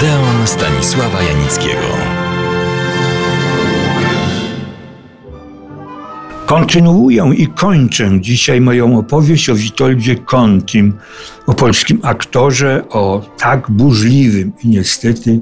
Odeon 0.00 0.46
Stanisława 0.46 1.22
Janickiego. 1.22 1.86
Kontynuuję 6.46 7.32
i 7.36 7.46
kończę 7.46 8.10
dzisiaj 8.20 8.60
moją 8.60 8.98
opowieść 8.98 9.50
o 9.50 9.54
Witoldzie 9.54 10.16
Kontim, 10.16 10.98
o 11.46 11.54
polskim 11.54 12.00
aktorze, 12.02 12.84
o 12.90 13.26
tak 13.38 13.70
burzliwym 13.70 14.52
i 14.64 14.68
niestety 14.68 15.40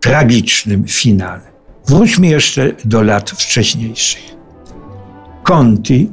tragicznym 0.00 0.84
finale. 0.84 1.52
Wróćmy 1.86 2.26
jeszcze 2.26 2.72
do 2.84 3.02
lat 3.02 3.30
wcześniejszych. 3.30 4.36
Conti, 5.42 6.10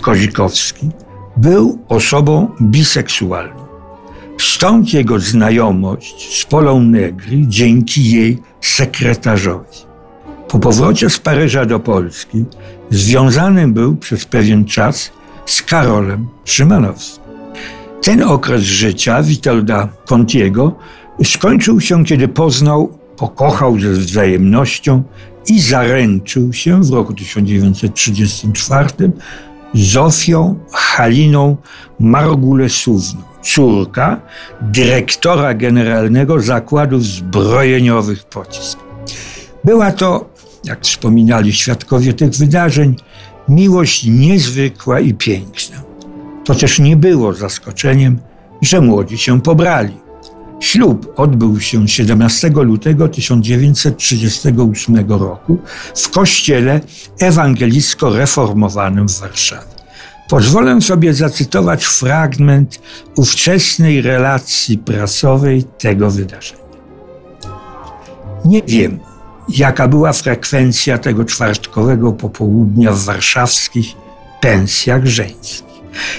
Kozikowski, 0.00 0.90
był 1.36 1.78
osobą 1.88 2.50
biseksualną. 2.62 3.71
Stąd 4.42 4.92
jego 4.92 5.18
znajomość 5.18 6.40
z 6.40 6.44
Polą 6.44 6.80
Negri 6.80 7.48
dzięki 7.48 8.10
jej 8.10 8.38
sekretarzowi. 8.60 9.78
Po 10.48 10.58
powrocie 10.58 11.10
z 11.10 11.18
Paryża 11.18 11.64
do 11.64 11.80
Polski 11.80 12.44
związany 12.90 13.68
był 13.68 13.96
przez 13.96 14.24
pewien 14.24 14.64
czas 14.64 15.12
z 15.46 15.62
Karolem 15.62 16.28
Szymanowskim. 16.44 17.24
Ten 18.02 18.22
okres 18.22 18.62
życia 18.62 19.22
Witolda 19.22 19.88
Contiego 20.06 20.74
skończył 21.24 21.80
się, 21.80 22.04
kiedy 22.04 22.28
poznał, 22.28 22.98
pokochał 23.16 23.80
ze 23.80 23.90
wzajemnością 23.90 25.02
i 25.48 25.60
zaręczył 25.60 26.52
się 26.52 26.82
w 26.82 26.90
roku 26.90 27.14
1934 27.14 28.88
Zofią 29.74 30.58
Haliną 30.72 31.56
Margulesówną, 32.00 33.22
córka 33.42 34.20
dyrektora 34.60 35.54
generalnego 35.54 36.40
zakładów 36.40 37.04
zbrojeniowych 37.04 38.24
pocisk. 38.24 38.78
Była 39.64 39.92
to, 39.92 40.30
jak 40.64 40.80
wspominali 40.80 41.52
świadkowie 41.52 42.12
tych 42.14 42.30
wydarzeń, 42.30 42.96
miłość 43.48 44.04
niezwykła 44.04 45.00
i 45.00 45.14
piękna. 45.14 45.76
To 46.44 46.54
też 46.54 46.78
nie 46.78 46.96
było 46.96 47.32
zaskoczeniem, 47.32 48.18
że 48.62 48.80
młodzi 48.80 49.18
się 49.18 49.40
pobrali. 49.40 49.94
Ślub 50.62 51.12
odbył 51.16 51.60
się 51.60 51.88
17 51.88 52.48
lutego 52.48 53.08
1938 53.08 55.08
roku 55.08 55.58
w 55.94 56.10
kościele 56.10 56.80
ewangelicko-reformowanym 57.20 59.08
w 59.08 59.20
Warszawie. 59.20 59.72
Pozwolę 60.28 60.80
sobie 60.80 61.14
zacytować 61.14 61.84
fragment 61.84 62.80
ówczesnej 63.16 64.02
relacji 64.02 64.78
prasowej 64.78 65.64
tego 65.64 66.10
wydarzenia. 66.10 66.62
Nie 68.44 68.62
wiem, 68.62 69.00
jaka 69.48 69.88
była 69.88 70.12
frekwencja 70.12 70.98
tego 70.98 71.24
czwartkowego 71.24 72.12
popołudnia 72.12 72.92
w 72.92 73.04
warszawskich 73.04 73.86
pensjach 74.40 75.06
żeńskich. 75.06 75.72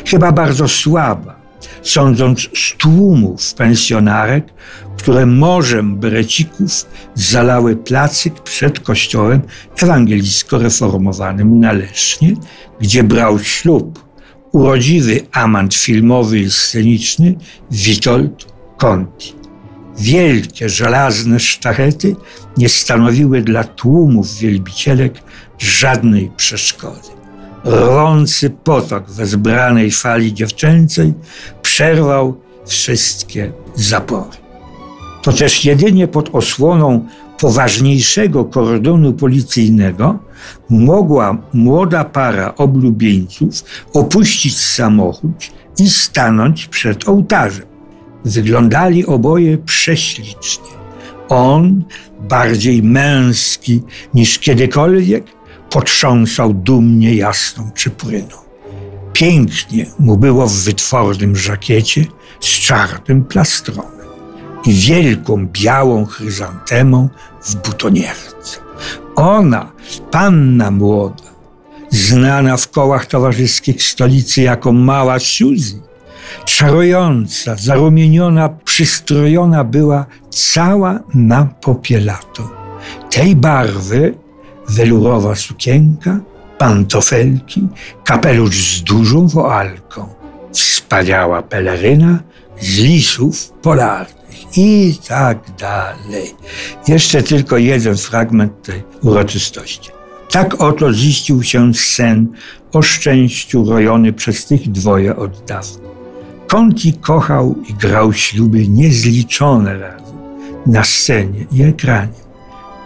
Chyba 0.06 0.32
bardzo 0.32 0.68
słaba, 0.68 1.43
sądząc 1.84 2.40
z 2.40 2.78
tłumów 2.78 3.54
pensjonarek, 3.54 4.54
które 4.98 5.26
morzem 5.26 5.96
brecików 5.96 6.86
zalały 7.16 7.76
placyk 7.76 8.34
przed 8.40 8.80
kościołem 8.80 9.42
ewangelicko-reformowanym 9.78 11.60
na 11.60 11.72
Lesznie, 11.72 12.34
gdzie 12.82 13.04
brał 13.04 13.40
ślub 13.40 14.04
urodziwy 14.52 15.22
amant 15.32 15.76
filmowy 15.76 16.40
i 16.40 16.52
sceniczny 16.52 17.36
Witold 17.72 18.46
Conti. 18.78 19.34
Wielkie 19.98 20.70
żelazne 20.70 21.40
sztachety 21.40 22.16
nie 22.58 22.70
stanowiły 22.70 23.42
dla 23.42 23.64
tłumów 23.64 24.38
wielbicielek 24.38 25.14
żadnej 25.60 26.32
przeszkody. 26.38 27.23
Rący 27.64 28.50
potok 28.50 29.12
wezbranej 29.12 29.92
fali 29.92 30.34
dziewczęcej 30.34 31.14
przerwał 31.62 32.42
wszystkie 32.66 33.52
zapory. 33.76 34.38
To 35.24 35.34
też 35.34 35.66
jedynie 35.66 36.08
pod 36.08 36.36
osłoną 36.36 37.08
poważniejszego 37.40 38.46
kordonu 38.46 39.14
policyjnego 39.14 40.20
mogła 40.70 41.38
młoda 41.54 42.04
para 42.04 42.56
oblubieńców 42.56 43.64
opuścić 43.94 44.58
samochód 44.58 45.52
i 45.80 45.90
stanąć 45.90 46.68
przed 46.68 47.10
ołtarzem. 47.10 47.66
Wyglądali 48.26 49.06
oboje 49.06 49.58
prześlicznie. 49.58 50.74
On, 51.30 51.84
bardziej 52.30 52.84
męski 52.84 53.82
niż 54.14 54.40
kiedykolwiek, 54.40 55.26
potrząsał 55.74 56.54
dumnie 56.54 57.16
jasną 57.16 57.72
czypryną. 57.72 58.36
Pięknie 59.14 59.86
mu 60.00 60.18
było 60.18 60.48
w 60.48 60.54
wytwornym 60.54 61.36
żakiecie 61.36 62.06
z 62.40 62.48
czarnym 62.48 63.24
plastronem 63.24 64.08
i 64.66 64.74
wielką 64.74 65.48
białą 65.48 66.06
chryzantemą 66.06 67.10
w 67.44 67.56
butonierce. 67.56 68.60
Ona, 69.16 69.72
panna 70.12 70.72
młoda, 70.72 71.24
znana 71.90 72.58
w 72.58 72.70
kołach 72.70 73.06
towarzyskich 73.06 73.84
stolicy 73.84 74.42
jako 74.42 74.72
mała 74.72 75.20
Suzy, 75.20 75.82
czarująca, 76.46 77.56
zarumieniona, 77.56 78.50
przystrojona 78.50 79.64
była 79.64 80.06
cała 80.30 81.00
na 81.14 81.46
popielato. 81.46 82.50
Tej 83.10 83.36
barwy 83.36 84.23
welurowa 84.70 85.36
sukienka, 85.36 86.20
pantofelki, 86.58 87.68
kapelusz 88.04 88.78
z 88.78 88.84
dużą 88.84 89.28
woalką, 89.28 90.08
wspaniała 90.52 91.42
peleryna 91.42 92.20
z 92.62 92.78
lisów 92.78 93.50
polarnych 93.62 94.58
i 94.58 94.98
tak 95.08 95.38
dalej. 95.60 96.32
Jeszcze 96.88 97.24
tylko 97.24 97.58
jeden 97.58 97.98
fragment 97.98 98.62
tej 98.62 98.84
uroczystości. 99.02 99.92
Tak 100.30 100.62
oto 100.62 100.94
ziścił 100.94 101.44
się 101.44 101.74
sen 101.74 102.28
o 102.74 102.82
szczęściu 102.82 103.66
rojony 103.70 104.14
przez 104.14 104.46
tych 104.46 104.72
dwoje 104.72 105.16
od 105.16 105.46
dawna. 105.46 105.90
Conti 106.48 106.94
kochał 106.94 107.56
i 107.70 107.74
grał 107.74 108.14
śluby 108.14 108.68
niezliczone 108.68 109.78
razy 109.78 110.14
na 110.66 110.84
scenie 110.84 111.46
i 111.52 111.64
ekranie, 111.64 112.24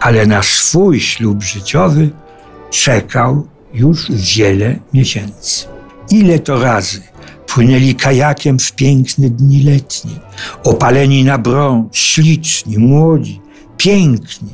ale 0.00 0.26
na 0.26 0.42
swój 0.42 1.00
ślub 1.00 1.42
życiowy 1.42 2.10
czekał 2.70 3.46
już 3.74 4.06
wiele 4.10 4.78
miesięcy. 4.94 5.66
Ile 6.10 6.38
to 6.38 6.60
razy 6.60 7.02
płynęli 7.46 7.94
kajakiem 7.94 8.58
w 8.58 8.72
piękne 8.72 9.30
dni 9.30 9.62
letnie, 9.62 10.10
opaleni 10.64 11.24
na 11.24 11.38
brąz, 11.38 11.96
śliczni, 11.96 12.78
młodzi, 12.78 13.40
piękni. 13.76 14.50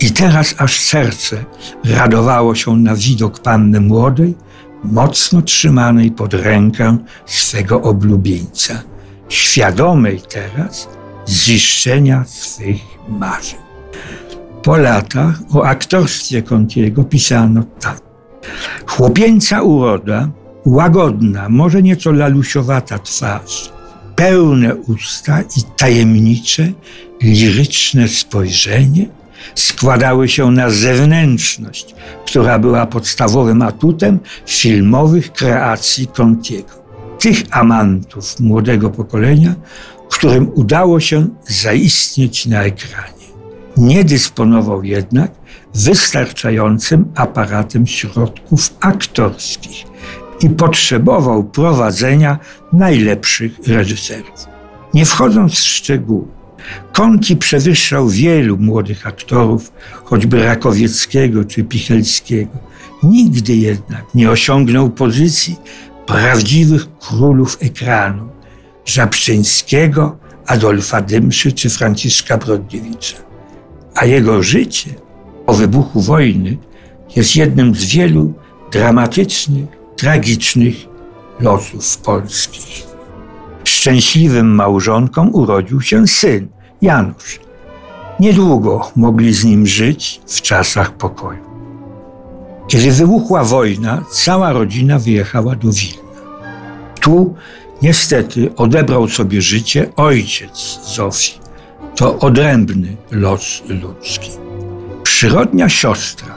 I 0.00 0.10
teraz 0.10 0.54
aż 0.58 0.80
serce 0.80 1.44
radowało 1.84 2.54
się 2.54 2.76
na 2.76 2.96
widok 2.96 3.38
panny 3.38 3.80
młodej, 3.80 4.34
mocno 4.84 5.42
trzymanej 5.42 6.10
pod 6.10 6.34
rękę 6.34 6.98
swego 7.26 7.82
oblubieńca, 7.82 8.82
świadomej 9.28 10.22
teraz 10.28 10.88
ziszczenia 11.28 12.24
swych 12.28 12.80
marzeń. 13.08 13.69
Po 14.62 14.76
latach 14.76 15.38
o 15.54 15.64
aktorstwie 15.64 16.42
Contiego 16.42 17.04
pisano 17.04 17.62
tak. 17.80 18.00
Chłopięca 18.86 19.62
uroda, 19.62 20.28
łagodna, 20.64 21.48
może 21.48 21.82
nieco 21.82 22.12
lalusiowata 22.12 22.98
twarz, 22.98 23.72
pełne 24.16 24.74
usta 24.74 25.40
i 25.40 25.62
tajemnicze, 25.76 26.72
liryczne 27.22 28.08
spojrzenie 28.08 29.06
składały 29.54 30.28
się 30.28 30.50
na 30.50 30.70
zewnętrzność, 30.70 31.94
która 32.26 32.58
była 32.58 32.86
podstawowym 32.86 33.62
atutem 33.62 34.18
filmowych 34.46 35.32
kreacji 35.32 36.06
Contiego. 36.06 36.80
Tych 37.18 37.42
amantów 37.50 38.40
młodego 38.40 38.90
pokolenia, 38.90 39.54
którym 40.10 40.50
udało 40.54 41.00
się 41.00 41.28
zaistnieć 41.48 42.46
na 42.46 42.62
ekranie. 42.62 43.19
Nie 43.76 44.04
dysponował 44.04 44.84
jednak 44.84 45.30
wystarczającym 45.74 47.12
aparatem 47.14 47.86
środków 47.86 48.76
aktorskich 48.80 49.84
i 50.40 50.50
potrzebował 50.50 51.44
prowadzenia 51.44 52.38
najlepszych 52.72 53.52
reżyserów. 53.66 54.46
Nie 54.94 55.04
wchodząc 55.04 55.52
w 55.52 55.58
szczegóły, 55.58 56.26
Conti 56.92 57.36
przewyższał 57.36 58.08
wielu 58.08 58.56
młodych 58.56 59.06
aktorów, 59.06 59.72
choćby 60.04 60.44
Rakowieckiego 60.44 61.44
czy 61.44 61.64
Pichelskiego. 61.64 62.58
Nigdy 63.02 63.56
jednak 63.56 64.04
nie 64.14 64.30
osiągnął 64.30 64.90
pozycji 64.90 65.56
prawdziwych 66.06 66.86
królów 66.98 67.58
ekranu 67.60 68.28
Żabczyńskiego 68.84 70.18
Adolfa 70.46 71.00
Dymszy 71.00 71.52
czy 71.52 71.70
Franciszka 71.70 72.38
Brodniewicza. 72.38 73.29
A 74.00 74.04
jego 74.04 74.42
życie 74.42 74.90
po 75.46 75.54
wybuchu 75.54 76.00
wojny 76.00 76.56
jest 77.16 77.36
jednym 77.36 77.74
z 77.74 77.84
wielu 77.84 78.32
dramatycznych, 78.72 79.66
tragicznych 79.96 80.74
losów 81.40 81.98
polskich. 81.98 82.86
Szczęśliwym 83.64 84.54
małżonkom 84.54 85.34
urodził 85.34 85.80
się 85.80 86.06
syn, 86.06 86.48
Janusz. 86.82 87.40
Niedługo 88.20 88.90
mogli 88.96 89.34
z 89.34 89.44
nim 89.44 89.66
żyć 89.66 90.20
w 90.26 90.42
czasach 90.42 90.92
pokoju. 90.92 91.44
Kiedy 92.68 92.92
wybuchła 92.92 93.44
wojna, 93.44 94.04
cała 94.12 94.52
rodzina 94.52 94.98
wyjechała 94.98 95.56
do 95.56 95.68
Wilna. 95.72 96.20
Tu 97.00 97.34
niestety 97.82 98.54
odebrał 98.56 99.08
sobie 99.08 99.42
życie 99.42 99.90
ojciec 99.96 100.80
Zofii. 100.94 101.39
To 102.00 102.18
odrębny 102.18 102.96
los 103.10 103.62
ludzki. 103.68 104.30
Przyrodnia 105.02 105.68
siostra 105.68 106.34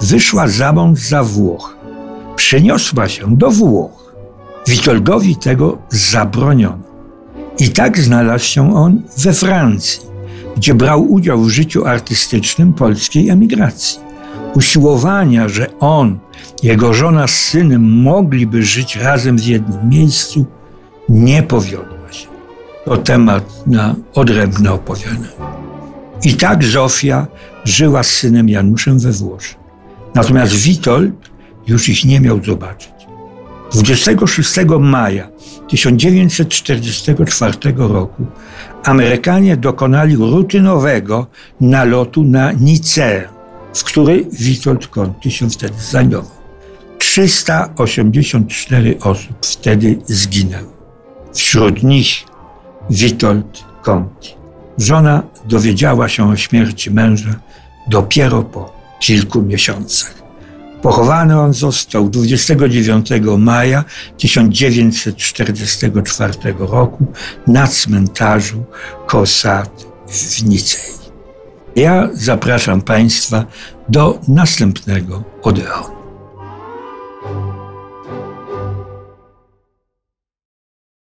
wyszła 0.00 0.48
za 0.48 0.72
mąż 0.72 1.00
za 1.00 1.22
Włoch. 1.22 1.76
Przeniosła 2.36 3.08
się 3.08 3.36
do 3.36 3.50
Włoch. 3.50 4.14
Witoldowi 4.68 5.36
tego 5.36 5.78
zabroniono. 5.88 6.82
I 7.58 7.68
tak 7.68 7.98
znalazł 7.98 8.44
się 8.44 8.76
on 8.76 9.02
we 9.18 9.32
Francji, 9.32 10.00
gdzie 10.56 10.74
brał 10.74 11.12
udział 11.12 11.40
w 11.40 11.48
życiu 11.48 11.86
artystycznym 11.86 12.72
polskiej 12.72 13.28
emigracji. 13.28 14.00
Usiłowania, 14.54 15.48
że 15.48 15.78
on, 15.78 16.18
jego 16.62 16.94
żona 16.94 17.26
z 17.26 17.30
synem 17.30 18.02
mogliby 18.02 18.62
żyć 18.62 18.96
razem 18.96 19.38
w 19.38 19.44
jednym 19.44 19.88
miejscu, 19.88 20.46
nie 21.08 21.42
powiodła 21.42 21.91
się. 21.91 21.91
To 22.84 22.96
temat 22.96 23.66
na 23.66 23.94
odrębne 24.14 24.72
opowiadanie. 24.72 25.26
I 26.24 26.34
tak 26.34 26.64
Zofia 26.64 27.26
żyła 27.64 28.02
z 28.02 28.10
synem 28.10 28.48
Januszem 28.48 28.98
we 28.98 29.12
Włoszech. 29.12 29.56
Natomiast 30.14 30.54
Witold 30.54 31.12
już 31.66 31.88
ich 31.88 32.04
nie 32.04 32.20
miał 32.20 32.44
zobaczyć. 32.44 32.92
26 33.72 34.52
maja 34.80 35.28
1944 35.68 37.56
roku 37.76 38.26
Amerykanie 38.84 39.56
dokonali 39.56 40.16
rutynowego 40.16 41.26
nalotu 41.60 42.24
na 42.24 42.52
Niceę, 42.52 43.28
w 43.74 43.84
której 43.84 44.26
Witold 44.32 44.86
Conti 44.86 45.30
się 45.30 45.50
wtedy 45.50 45.74
znajdował. 45.78 46.42
384 46.98 48.98
osób 49.00 49.32
wtedy 49.42 49.98
zginęło. 50.06 50.72
Wśród 51.34 51.82
nich 51.82 52.31
Witold 52.90 53.64
Conti. 53.82 54.34
Żona 54.78 55.22
dowiedziała 55.44 56.08
się 56.08 56.30
o 56.30 56.36
śmierci 56.36 56.90
męża 56.90 57.34
dopiero 57.88 58.42
po 58.42 58.72
kilku 59.00 59.42
miesiącach. 59.42 60.22
Pochowany 60.82 61.40
on 61.40 61.54
został 61.54 62.08
29 62.08 63.08
maja 63.38 63.84
1944 64.18 66.32
roku 66.58 67.06
na 67.46 67.66
cmentarzu 67.66 68.64
Kosat 69.06 69.86
w 70.08 70.44
Nicei. 70.44 70.92
Ja 71.76 72.08
zapraszam 72.12 72.82
Państwa 72.82 73.44
do 73.88 74.20
następnego 74.28 75.24
Odeonu. 75.42 75.91